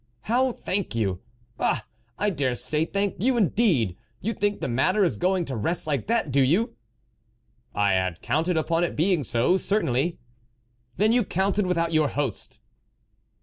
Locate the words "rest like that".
5.55-6.31